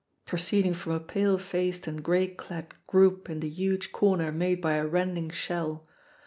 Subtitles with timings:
[0.25, 4.73] proceeding from a pale faced and gray clad group in the huge corner made by
[4.73, 5.87] a rending shell.